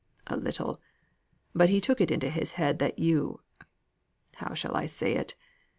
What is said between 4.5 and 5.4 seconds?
shall I say it?